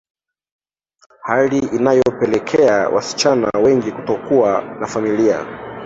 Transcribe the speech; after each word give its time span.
Hali 1.23 1.57
inayopelekea 1.59 2.89
wasichana 2.89 3.49
wengi 3.63 3.91
kutokuwa 3.91 4.61
na 4.79 4.87
famila 4.87 5.45